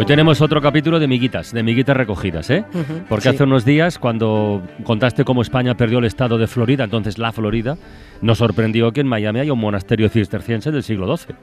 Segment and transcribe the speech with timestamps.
[0.00, 2.64] Hoy tenemos otro capítulo de miguitas, de miguitas recogidas, ¿eh?
[3.06, 7.32] Porque hace unos días, cuando contaste cómo España perdió el estado de Florida, entonces la
[7.32, 7.76] Florida,
[8.22, 11.34] nos sorprendió que en Miami hay un monasterio cisterciense del siglo XII,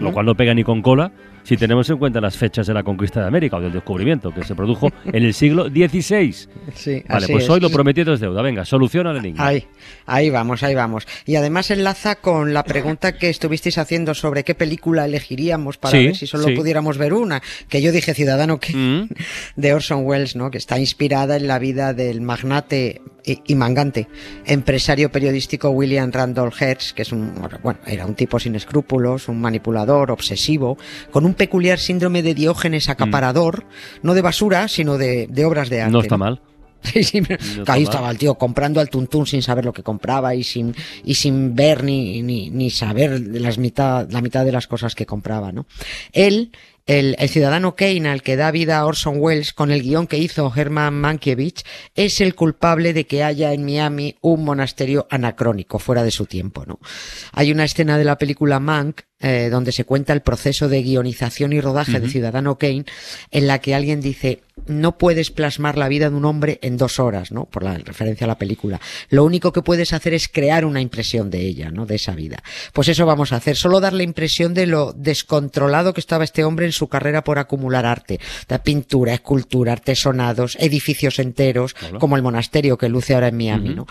[0.00, 1.12] lo cual no pega ni con cola
[1.44, 4.42] si tenemos en cuenta las fechas de la conquista de América o del descubrimiento, que
[4.44, 6.32] se produjo en el siglo XVI.
[6.74, 7.50] Sí, Vale, así pues es.
[7.50, 8.40] hoy lo prometido es deuda.
[8.40, 9.46] Venga, soluciona el enigma.
[9.46, 9.66] Ahí,
[10.06, 11.06] ahí vamos, ahí vamos.
[11.26, 16.06] Y además enlaza con la pregunta que estuvisteis haciendo sobre qué película elegiríamos para Sí,
[16.06, 16.54] ver si solo sí.
[16.54, 19.08] pudiéramos ver una, que yo dije Ciudadano que Mm.
[19.56, 20.50] de Orson Welles, ¿no?
[20.50, 24.08] Que está inspirada en la vida del magnate y, mangante
[24.44, 29.40] empresario periodístico William Randolph Hearst, que es un, bueno, era un tipo sin escrúpulos, un
[29.40, 30.76] manipulador, obsesivo,
[31.10, 33.64] con un peculiar síndrome de Diógenes acaparador,
[34.02, 35.92] no de basura, sino de, de obras de arte.
[35.92, 36.24] No está ¿no?
[36.24, 36.40] mal.
[36.84, 37.26] Sí, sí, No
[37.66, 37.82] ahí mal.
[37.82, 41.54] estaba el tío comprando al tuntún sin saber lo que compraba y sin, y sin
[41.54, 45.64] ver ni, ni, ni saber las mitad, la mitad de las cosas que compraba, ¿no?
[46.12, 46.50] Él,
[46.86, 50.18] el, el ciudadano Kane al que da vida a Orson Welles con el guion que
[50.18, 56.02] hizo Herman Mankiewicz es el culpable de que haya en Miami un monasterio anacrónico, fuera
[56.02, 56.78] de su tiempo, ¿no?
[57.32, 61.54] Hay una escena de la película Mank eh, donde se cuenta el proceso de guionización
[61.54, 62.84] y rodaje de Ciudadano Kane,
[63.30, 67.00] en la que alguien dice, no puedes plasmar la vida de un hombre en dos
[67.00, 67.46] horas, ¿no?
[67.46, 68.80] Por la referencia a la película.
[69.08, 71.86] Lo único que puedes hacer es crear una impresión de ella, ¿no?
[71.86, 72.42] De esa vida.
[72.74, 76.44] Pues eso vamos a hacer, solo dar la impresión de lo descontrolado que estaba este
[76.44, 78.20] hombre en su carrera por acumular arte.
[78.46, 81.98] De pintura, escultura, artesonados, edificios enteros, Hola.
[81.98, 83.74] como el monasterio que luce ahora en Miami.
[83.74, 83.86] ¿no?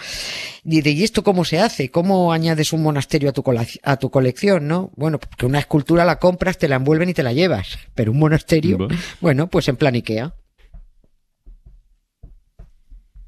[0.63, 1.91] Y de, ¿y esto cómo se hace?
[1.91, 3.43] ¿Cómo añades un monasterio a tu,
[3.83, 4.91] a tu colección, no?
[4.95, 7.77] Bueno, porque una escultura la compras, te la envuelven y te la llevas.
[7.95, 8.95] Pero un monasterio, Bueno.
[9.21, 10.33] bueno, pues en plan Ikea.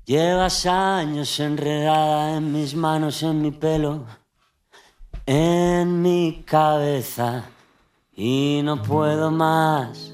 [0.06, 4.06] Llevas años enredada en mis manos, en mi pelo,
[5.26, 7.46] en mi cabeza
[8.16, 10.12] y no puedo más.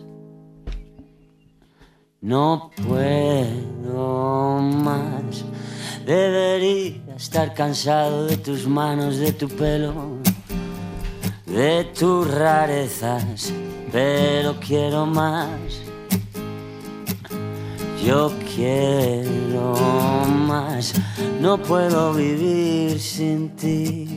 [2.22, 5.44] No puedo más.
[6.05, 10.19] Debería estar cansado de tus manos, de tu pelo,
[11.53, 13.53] de tus rarezas,
[13.91, 15.50] pero quiero más.
[18.06, 19.75] Yo quiero
[20.47, 20.94] más,
[21.40, 24.07] no puedo vivir sin ti.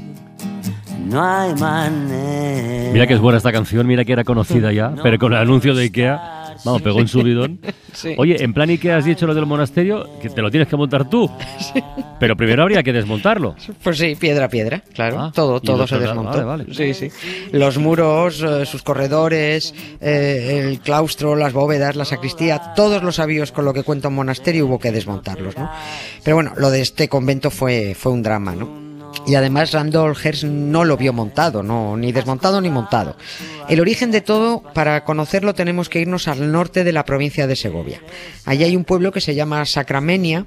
[1.07, 2.93] No hay manera.
[2.93, 5.75] Mira que es buena esta canción, mira que era conocida ya, pero con el anuncio
[5.75, 7.61] de Ikea, vamos, pegó en subidón.
[8.17, 11.09] Oye, en plan Ikea has dicho lo del monasterio, que te lo tienes que montar
[11.09, 11.31] tú.
[12.21, 13.57] Pero primero habría que desmontarlo.
[13.83, 15.21] Pues sí, piedra a piedra, claro.
[15.21, 16.47] Ah, todo y todo se desmontó.
[16.47, 16.75] vale, vale.
[16.75, 17.11] Sí, sí.
[17.53, 23.53] Los muros, eh, sus corredores, eh, el claustro, las bóvedas, la sacristía, todos los avíos
[23.53, 25.71] con lo que cuenta un monasterio hubo que desmontarlos, ¿no?
[26.23, 28.84] Pero bueno, lo de este convento fue, fue un drama, ¿no?
[29.27, 33.17] Y además Randolph Hearst no lo vio montado, no, ni desmontado ni montado.
[33.69, 37.57] El origen de todo, para conocerlo, tenemos que irnos al norte de la provincia de
[37.57, 38.01] Segovia.
[38.45, 40.47] Allí hay un pueblo que se llama Sacramenia,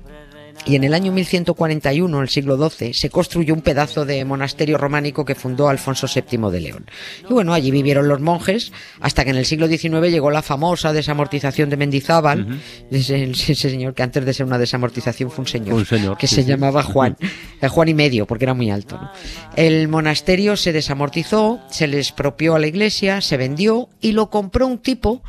[0.66, 5.24] y en el año 1141, el siglo XII, se construyó un pedazo de monasterio románico
[5.24, 6.86] que fundó Alfonso VII de León.
[7.30, 10.92] Y bueno, allí vivieron los monjes hasta que en el siglo XIX llegó la famosa
[10.92, 12.60] desamortización de Mendizábal,
[12.92, 16.28] ese, ese señor que antes de ser una desamortización fue un señor, Un señor, que
[16.28, 16.50] sí, se sí.
[16.50, 17.18] llamaba Juan,
[17.62, 18.98] eh, Juan y medio, porque era muy alto.
[18.98, 19.12] ¿no?
[19.56, 24.68] El monasterio se desamortizó, se le expropió a la iglesia, se vendió y lo compró
[24.68, 25.24] un tipo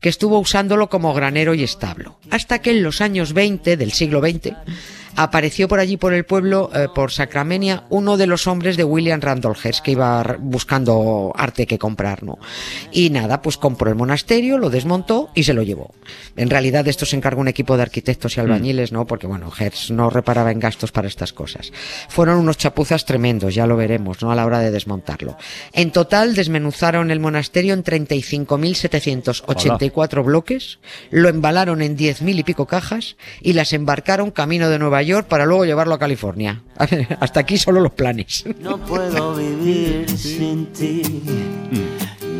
[0.00, 2.18] que estuvo usándolo como granero y establo.
[2.30, 4.54] Hasta que en los años 20 del siglo XX
[5.16, 9.20] apareció por allí por el pueblo, eh, por Sacramenia, uno de los hombres de William
[9.20, 12.38] Randolph Hearst que iba buscando arte que comprar, ¿no?
[12.92, 15.94] Y nada, pues compró el monasterio, lo desmontó y se lo llevó.
[16.36, 19.06] En realidad esto se encargó un equipo de arquitectos y albañiles, ¿no?
[19.06, 21.72] Porque bueno, Hearst no reparaba en gastos para estas cosas.
[22.08, 24.32] Fueron unos chapuzas tremendos, ya lo veremos, ¿no?
[24.32, 25.36] A la hora de desmontarlo.
[25.72, 30.78] En total desmenuzaron el monasterio en 35.784 bloques,
[31.10, 35.46] lo embalaron en 10.000 y pico cajas y las embarcaron camino de Nueva York para
[35.46, 36.62] luego llevarlo a California.
[37.20, 38.44] Hasta aquí solo los planes.
[38.60, 41.02] No puedo vivir sin ti.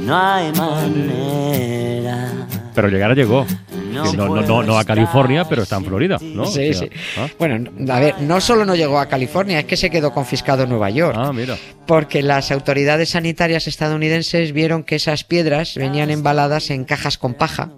[0.05, 2.47] No hay manera.
[2.75, 3.47] Pero llegar llegó.
[3.95, 6.19] No a California, pero está en Florida.
[6.21, 6.47] ¿no?
[6.47, 6.91] Sí, O sea, sí.
[7.17, 7.29] ¿ah?
[7.39, 10.71] Bueno, a ver, no solo no llegó a California, es que se quedó confiscado en
[10.71, 11.17] Nueva York.
[11.19, 11.57] Ah, mira.
[11.87, 17.71] porque las autoridades sanitarias estadounidenses vieron que esas piedras venían embaladas en cajas con paja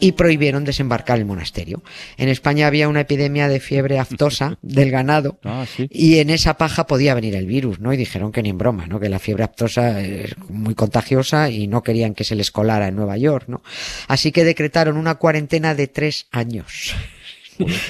[0.00, 1.82] y prohibieron desembarcar el monasterio.
[2.16, 5.88] En España había una epidemia de fiebre aftosa del ganado Ah, sí.
[5.90, 7.92] y en esa paja podía venir el virus, ¿no?
[7.92, 9.00] Y dijeron que ni en broma, ¿no?
[9.00, 12.96] Que la fiebre aftosa es muy contagiosa y no querían que se les colara en
[12.96, 13.62] Nueva York, ¿no?
[14.08, 16.94] Así que decretaron una cuarentena de tres años.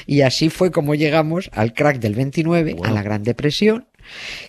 [0.06, 3.86] Y así fue como llegamos al crack del 29, a la Gran Depresión,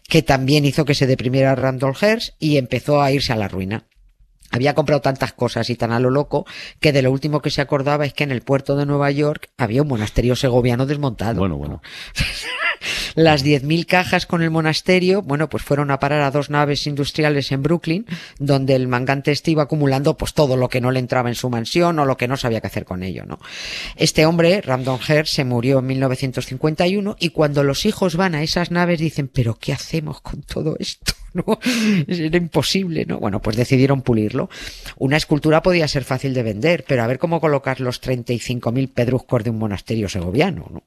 [0.10, 3.86] que también hizo que se deprimiera Randall Hearst y empezó a irse a la ruina.
[4.52, 6.46] Había comprado tantas cosas y tan a lo loco
[6.80, 9.50] que de lo último que se acordaba es que en el puerto de Nueva York
[9.58, 11.40] había un monasterio segoviano desmontado.
[11.40, 11.82] Bueno, bueno.
[13.16, 17.52] Las 10.000 cajas con el monasterio, bueno, pues fueron a parar a dos naves industriales
[17.52, 18.06] en Brooklyn,
[18.40, 21.50] donde el mangante este iba acumulando pues todo lo que no le entraba en su
[21.50, 23.40] mansión o lo que no sabía qué hacer con ello, ¿no?
[23.96, 29.00] Este hombre, Hearst, se murió en 1951 y cuando los hijos van a esas naves
[29.00, 31.14] dicen, pero ¿qué hacemos con todo esto?
[31.46, 31.60] ¿No?
[32.08, 33.20] Era imposible, ¿no?
[33.20, 34.50] Bueno, pues decidieron pulirlo.
[34.98, 39.44] Una escultura podía ser fácil de vender, pero a ver cómo colocar los 35.000 pedruscos
[39.44, 40.84] de un monasterio segoviano, ¿no?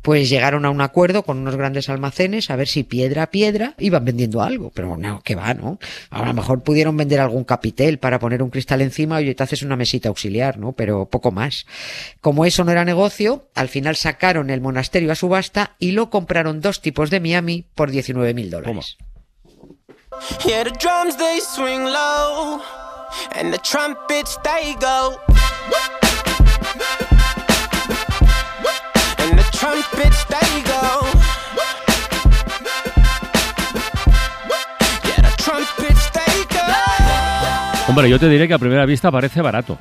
[0.00, 3.74] Pues llegaron a un acuerdo con unos grandes almacenes a ver si piedra a piedra
[3.78, 5.78] iban vendiendo algo, pero no, que va, ¿no?
[6.10, 9.62] A lo mejor pudieron vender algún capitel para poner un cristal encima y te haces
[9.62, 10.72] una mesita auxiliar, ¿no?
[10.72, 11.66] Pero poco más.
[12.22, 16.62] Como eso no era negocio, al final sacaron el monasterio a subasta y lo compraron
[16.62, 18.96] dos tipos de Miami por 19.000 dólares.
[20.44, 22.60] Yeah, the drums they swing low,
[23.32, 25.18] and the trumpets they go.
[29.18, 31.06] And the trumpets they go.
[35.04, 36.66] Yeah, the trumpets they go.
[37.88, 39.78] Hombre, yo te diré que a primera vista parece barato.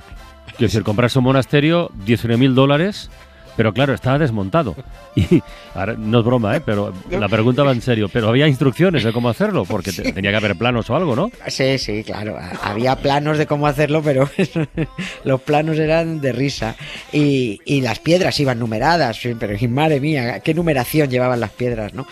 [0.58, 3.10] Quiero decir, comprarse un monasterio, 19.000 dólares,
[3.58, 4.76] pero claro, estaba desmontado.
[5.14, 5.44] Y
[5.76, 6.62] ahora, no es broma, ¿eh?
[6.66, 8.08] pero la pregunta va en serio.
[8.08, 11.30] Pero había instrucciones de cómo hacerlo, porque te- tenía que haber planos o algo, ¿no?
[11.48, 12.38] Sí, sí, claro.
[12.64, 14.30] Había planos de cómo hacerlo, pero
[15.26, 16.76] los planos eran de risa.
[17.12, 19.20] Y, y las piedras iban numeradas.
[19.38, 22.08] Pero madre mía, qué numeración llevaban las piedras, ¿no?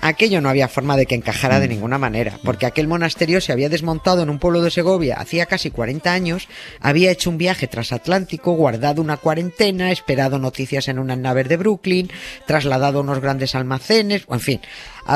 [0.00, 3.70] Aquello no había forma de que encajara de ninguna manera, porque aquel monasterio se había
[3.70, 6.46] desmontado en un pueblo de Segovia hacía casi 40 años,
[6.78, 12.10] había hecho un viaje transatlántico, guardado una cuarentena, esperado noticias en unas naves de Brooklyn,
[12.46, 14.60] trasladado a unos grandes almacenes, o en fin.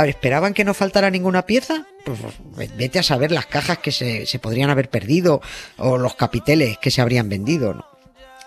[0.06, 1.86] ¿esperaban que no faltara ninguna pieza?
[2.04, 2.18] Pues
[2.54, 5.40] pues, vete a saber las cajas que se, se podrían haber perdido
[5.76, 7.97] o los capiteles que se habrían vendido, ¿no?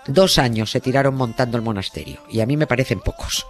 [0.08, 3.46] Dos años se tiraron montando el monasterio, y a mí me parecen pocos.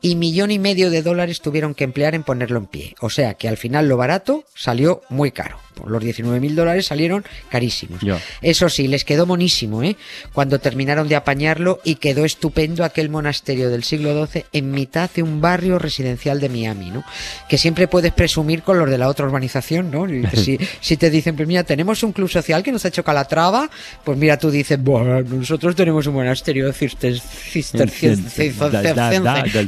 [0.00, 2.94] Y millón y medio de dólares tuvieron que emplear en ponerlo en pie.
[3.00, 5.58] O sea que al final lo barato salió muy caro.
[5.86, 8.00] Los 19 mil dólares salieron carísimos.
[8.42, 9.96] Eso sí, les quedó monísimo, ¿eh?
[10.32, 15.22] Cuando terminaron de apañarlo y quedó estupendo aquel monasterio del siglo XII en mitad de
[15.22, 17.04] un barrio residencial de Miami, ¿no?
[17.48, 20.06] Que siempre puedes presumir con los de la otra urbanización, ¿no?
[20.34, 23.70] Si, si te dicen, pues mira, tenemos un club social que nos ha hecho Calatrava,
[24.04, 28.52] pues mira, tú dices, bueno, nosotros tenemos un monasterio cisterciense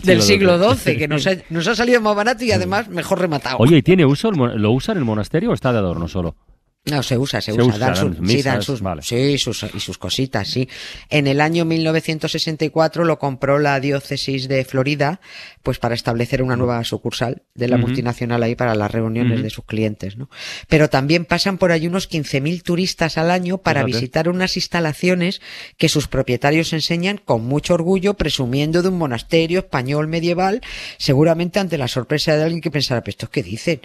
[0.02, 3.56] del siglo XII que nos ha, nos ha salido más barato y además mejor rematado.
[3.58, 4.30] Oye, ¿y tiene uso?
[4.30, 6.36] ¿Lo usa en el monasterio o está de adorno solo?
[6.86, 7.74] No, se usa, se, Se usa.
[7.76, 9.02] usa, Dan, dan sus- sí, dan sus, vale.
[9.02, 10.66] sí, sus, y sus cositas, sí.
[11.10, 15.20] En el año 1964 lo compró la diócesis de Florida,
[15.62, 19.66] pues para establecer una nueva sucursal de la multinacional ahí para las reuniones de sus
[19.66, 20.30] clientes, ¿no?
[20.68, 24.00] Pero también pasan por ahí unos 15.000 turistas al año para Fíjate.
[24.00, 25.42] visitar unas instalaciones
[25.76, 30.62] que sus propietarios enseñan con mucho orgullo, presumiendo de un monasterio español medieval,
[30.96, 33.80] seguramente ante la sorpresa de alguien que pensara, ¿pero estos qué dicen?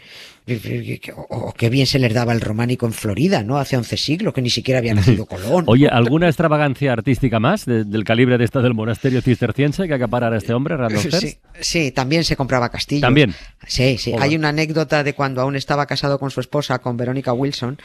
[1.30, 3.58] O, qué bien se les daba el románico en Florida, ¿no?
[3.58, 5.66] Hace 11 siglos, que ni siquiera había nacido Colón.
[5.68, 10.34] Oye, ¿alguna extravagancia artística más de- del calibre de esta del monasterio cisterciense que acaparar
[10.34, 11.20] a este hombre, Hearst?
[11.20, 13.02] Sí, sí, también se compraba castillos.
[13.02, 13.34] También.
[13.68, 14.14] Sí, sí.
[14.20, 17.78] Hay una anécdota de cuando aún estaba casado con su esposa, con Verónica Wilson,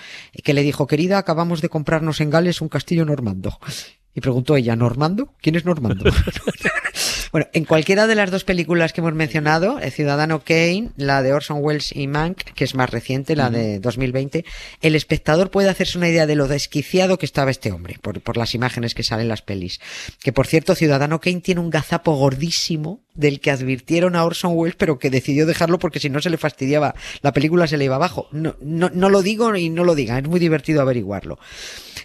[0.44, 3.58] que le dijo, querida, acabamos de comprarnos en Gales un castillo normando.
[4.14, 5.34] Y preguntó ella, ¿Normando?
[5.40, 6.10] ¿Quién es Normando?
[7.32, 11.32] bueno, en cualquiera de las dos películas que hemos mencionado, El Ciudadano Kane, la de
[11.32, 14.44] Orson Welles y Mank, que es más reciente, la de 2020,
[14.80, 18.36] el espectador puede hacerse una idea de lo desquiciado que estaba este hombre, por, por
[18.36, 19.80] las imágenes que salen en las pelis.
[20.20, 24.76] Que por cierto, Ciudadano Kane tiene un gazapo gordísimo del que advirtieron a Orson Welles,
[24.76, 27.96] pero que decidió dejarlo porque si no se le fastidiaba, la película se le iba
[27.96, 28.28] abajo.
[28.32, 31.38] No, no, no lo digo y no lo diga, es muy divertido averiguarlo.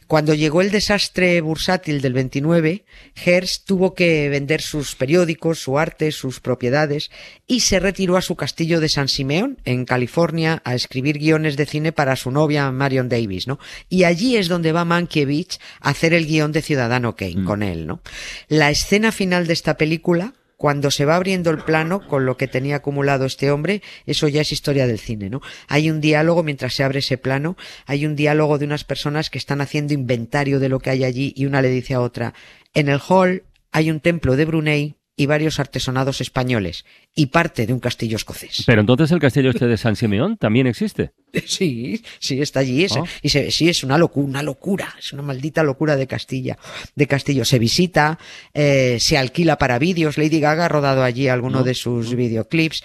[0.07, 6.12] Cuando llegó el desastre bursátil del 29, Hearst tuvo que vender sus periódicos, su arte,
[6.12, 7.10] sus propiedades
[7.48, 11.65] y se retiró a su castillo de San Simeón, en California, a escribir guiones de
[11.65, 13.57] cine para su novia Marion Davis, ¿no?
[13.89, 17.88] Y allí es donde va Mankiewicz a hacer el guion de Ciudadano Kane con él,
[17.88, 18.01] ¿no?
[18.48, 22.47] La escena final de esta película cuando se va abriendo el plano con lo que
[22.47, 25.41] tenía acumulado este hombre, eso ya es historia del cine, ¿no?
[25.67, 29.38] Hay un diálogo mientras se abre ese plano, hay un diálogo de unas personas que
[29.38, 32.33] están haciendo inventario de lo que hay allí y una le dice a otra,
[32.74, 36.84] en el hall hay un templo de Brunei y varios artesonados españoles
[37.15, 38.63] y parte de un castillo escocés.
[38.65, 41.12] Pero entonces el castillo este de San Simeón también existe.
[41.45, 42.86] Sí, sí, está allí.
[42.95, 43.03] Ah.
[43.22, 46.57] Y se- sí, es una locura, una locura, es una maldita locura de Castilla,
[46.95, 47.43] de Castillo.
[47.43, 48.17] Se visita,
[48.53, 50.17] eh, se alquila para vídeos.
[50.17, 52.84] Lady Gaga ha rodado allí alguno de sus videoclips.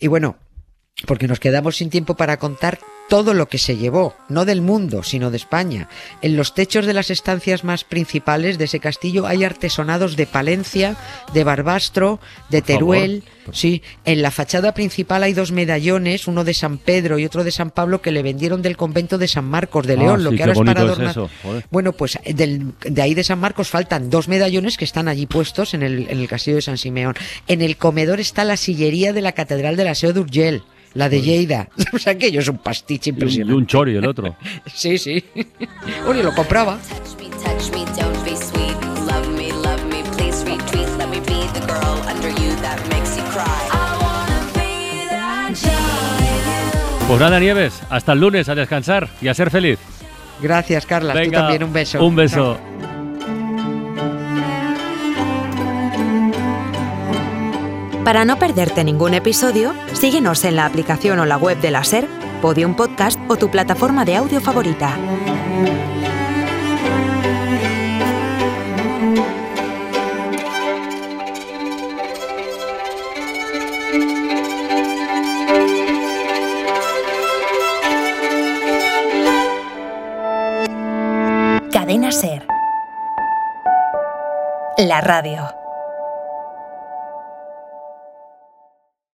[0.00, 0.36] Y bueno,
[1.06, 2.78] porque nos quedamos sin tiempo para contar
[3.12, 5.86] todo lo que se llevó, no del mundo, sino de España.
[6.22, 10.96] En los techos de las estancias más principales de ese castillo hay artesonados de Palencia,
[11.34, 12.62] de Barbastro, de.
[12.62, 13.22] Teruel.
[13.52, 17.50] Sí, en la fachada principal hay dos medallones, uno de San Pedro y otro de
[17.50, 20.36] San Pablo que le vendieron del convento de San Marcos de Ah, León, lo sí,
[20.36, 21.10] que ahora es para es adornar.
[21.10, 21.30] eso.
[21.70, 25.74] Bueno, pues del- de ahí de San Marcos faltan dos medallones que están allí puestos
[25.74, 27.14] en el, en el castillo de San Simeón.
[27.46, 30.62] En el comedor está la sillería de la Catedral de la Seu d'Urgell,
[30.94, 31.68] la de Lleida.
[31.94, 33.54] O sea, aquello es un pastiche Y un, y impresionante.
[33.54, 34.36] un chori el otro.
[34.74, 35.24] Sí, sí.
[36.06, 36.78] Oye, lo compraba.
[47.08, 49.78] Pues nada, Nieves, hasta el lunes a descansar y a ser feliz.
[50.40, 51.12] Gracias, Carla.
[51.12, 52.04] Tú Venga, también un beso.
[52.04, 52.58] Un beso.
[58.04, 62.08] Para no perderte ningún episodio, síguenos en la aplicación o la web de la SER,
[62.42, 64.98] Podium Podcast o tu plataforma de audio favorita.
[81.70, 82.44] Cadena SER.
[84.78, 85.51] La radio.